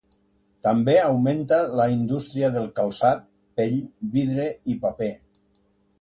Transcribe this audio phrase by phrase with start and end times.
[0.67, 3.21] També augmentà la indústria del calçat,
[3.61, 3.77] pell,
[4.17, 5.13] vidre i paper.